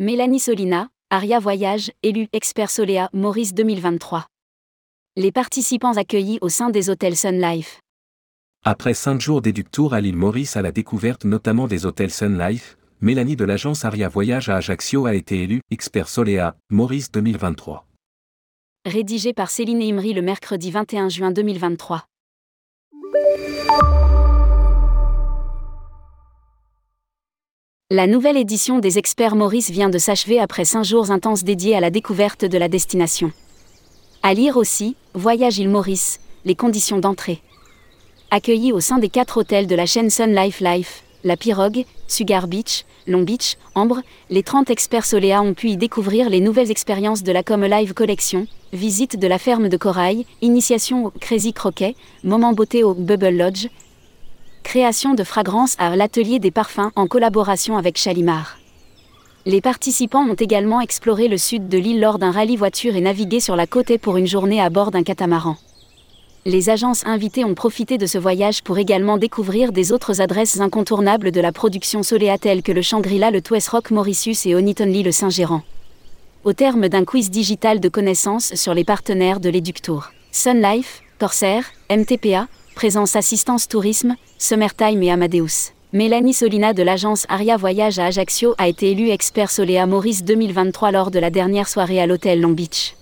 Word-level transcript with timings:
Mélanie 0.00 0.40
Solina, 0.40 0.88
Aria 1.10 1.38
Voyage, 1.38 1.92
élu 2.02 2.26
expert 2.32 2.70
Soléa 2.70 3.10
Maurice 3.12 3.52
2023. 3.52 4.24
Les 5.16 5.30
participants 5.30 5.94
accueillis 5.98 6.38
au 6.40 6.48
sein 6.48 6.70
des 6.70 6.88
hôtels 6.88 7.16
Sun 7.16 7.38
Life. 7.38 7.82
Après 8.64 8.94
cinq 8.94 9.20
jours 9.20 9.42
d'éductour 9.42 9.92
à 9.92 10.00
l'île 10.00 10.16
Maurice 10.16 10.56
à 10.56 10.62
la 10.62 10.72
découverte 10.72 11.26
notamment 11.26 11.66
des 11.66 11.84
hôtels 11.84 12.12
Sun 12.12 12.38
Life, 12.38 12.78
Mélanie 13.02 13.36
de 13.36 13.44
l'agence 13.44 13.84
Aria 13.84 14.08
Voyage 14.08 14.48
à 14.48 14.56
Ajaccio 14.56 15.04
a 15.04 15.14
été 15.14 15.42
élue 15.42 15.60
expert 15.70 16.08
Soléa 16.08 16.56
Maurice 16.70 17.12
2023. 17.12 17.86
Rédigé 18.86 19.34
par 19.34 19.50
Céline 19.50 19.82
Imri 19.82 20.14
le 20.14 20.22
mercredi 20.22 20.70
21 20.70 21.10
juin 21.10 21.30
2023. 21.30 22.06
La 27.92 28.06
nouvelle 28.06 28.36
édition 28.36 28.78
des 28.78 28.98
Experts 28.98 29.34
Maurice 29.34 29.68
vient 29.68 29.90
de 29.90 29.98
s'achever 29.98 30.38
après 30.38 30.64
cinq 30.64 30.84
jours 30.84 31.10
intenses 31.10 31.42
dédiés 31.42 31.74
à 31.74 31.80
la 31.80 31.90
découverte 31.90 32.44
de 32.44 32.56
la 32.56 32.68
destination. 32.68 33.32
À 34.22 34.32
lire 34.32 34.56
aussi, 34.56 34.94
Voyage 35.14 35.58
île 35.58 35.68
Maurice, 35.68 36.20
les 36.44 36.54
conditions 36.54 37.00
d'entrée. 37.00 37.42
Accueillis 38.30 38.70
au 38.70 38.78
sein 38.78 38.98
des 38.98 39.08
quatre 39.08 39.38
hôtels 39.38 39.66
de 39.66 39.74
la 39.74 39.86
chaîne 39.86 40.08
Sun 40.08 40.32
Life 40.32 40.60
Life, 40.60 41.02
La 41.24 41.36
Pirogue, 41.36 41.84
Sugar 42.06 42.46
Beach, 42.46 42.84
Long 43.08 43.22
Beach, 43.22 43.56
Ambre, 43.74 44.02
les 44.28 44.44
30 44.44 44.70
experts 44.70 45.04
Soléa 45.04 45.42
ont 45.42 45.54
pu 45.54 45.70
y 45.70 45.76
découvrir 45.76 46.30
les 46.30 46.40
nouvelles 46.40 46.70
expériences 46.70 47.24
de 47.24 47.32
la 47.32 47.42
Com 47.42 47.64
Live 47.64 47.92
Collection, 47.92 48.46
visite 48.72 49.18
de 49.18 49.26
la 49.26 49.38
ferme 49.38 49.68
de 49.68 49.76
corail, 49.76 50.26
initiation 50.42 51.06
au 51.06 51.12
Crazy 51.18 51.52
Croquet, 51.52 51.96
moment 52.22 52.52
beauté 52.52 52.84
au 52.84 52.94
Bubble 52.94 53.36
Lodge, 53.36 53.66
création 54.70 55.14
de 55.14 55.24
fragrances 55.24 55.74
à 55.80 55.96
l'atelier 55.96 56.38
des 56.38 56.52
parfums 56.52 56.92
en 56.94 57.08
collaboration 57.08 57.76
avec 57.76 57.98
Chalimar. 57.98 58.56
Les 59.44 59.60
participants 59.60 60.24
ont 60.24 60.34
également 60.34 60.80
exploré 60.80 61.26
le 61.26 61.38
sud 61.38 61.68
de 61.68 61.76
l'île 61.76 61.98
lors 61.98 62.20
d'un 62.20 62.30
rallye 62.30 62.56
voiture 62.56 62.94
et 62.94 63.00
navigué 63.00 63.40
sur 63.40 63.56
la 63.56 63.66
côte 63.66 63.98
pour 63.98 64.16
une 64.16 64.28
journée 64.28 64.60
à 64.60 64.70
bord 64.70 64.92
d'un 64.92 65.02
catamaran. 65.02 65.56
Les 66.44 66.70
agences 66.70 67.04
invitées 67.04 67.44
ont 67.44 67.56
profité 67.56 67.98
de 67.98 68.06
ce 68.06 68.16
voyage 68.16 68.62
pour 68.62 68.78
également 68.78 69.18
découvrir 69.18 69.72
des 69.72 69.90
autres 69.90 70.20
adresses 70.20 70.60
incontournables 70.60 71.32
de 71.32 71.40
la 71.40 71.50
production 71.50 72.04
soléa 72.04 72.38
telles 72.38 72.62
que 72.62 72.70
le 72.70 72.80
Shangri-La, 72.80 73.32
le 73.32 73.42
Twess 73.42 73.66
Rock 73.70 73.90
Mauritius 73.90 74.46
et 74.46 74.54
Onitonly 74.54 75.02
le 75.02 75.10
Saint-Gérant. 75.10 75.62
Au 76.44 76.52
terme 76.52 76.88
d'un 76.88 77.04
quiz 77.04 77.28
digital 77.28 77.80
de 77.80 77.88
connaissances 77.88 78.54
sur 78.54 78.72
les 78.72 78.84
partenaires 78.84 79.40
de 79.40 79.50
l'Éductour, 79.50 80.12
Sun 80.30 80.62
Life, 80.62 81.02
Corsair, 81.18 81.64
MTPA, 81.90 82.46
Présence 82.80 83.14
Assistance 83.14 83.68
Tourisme, 83.68 84.16
Summertime 84.38 85.02
et 85.02 85.10
Amadeus. 85.12 85.74
Mélanie 85.92 86.32
Solina 86.32 86.72
de 86.72 86.82
l'agence 86.82 87.26
Aria 87.28 87.58
Voyage 87.58 87.98
à 87.98 88.06
Ajaccio 88.06 88.54
a 88.56 88.68
été 88.68 88.92
élue 88.92 89.10
expert 89.10 89.50
Soléa 89.50 89.84
Maurice 89.84 90.24
2023 90.24 90.90
lors 90.90 91.10
de 91.10 91.18
la 91.18 91.28
dernière 91.28 91.68
soirée 91.68 92.00
à 92.00 92.06
l'hôtel 92.06 92.40
Long 92.40 92.52
Beach. 92.52 92.94